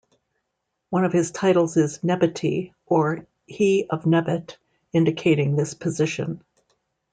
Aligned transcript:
One 0.89 1.05
of 1.05 1.13
his 1.13 1.29
titles 1.29 1.77
is 1.77 1.99
"Nebuty" 1.99 2.73
or 2.87 3.27
"He 3.45 3.85
of 3.87 4.07
Nebut" 4.07 4.57
indicating 4.93 5.55
this 5.55 5.75
position. 5.75 6.41